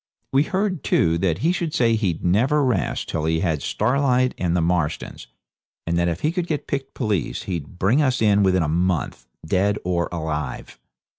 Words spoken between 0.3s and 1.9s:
We heard, too, that he should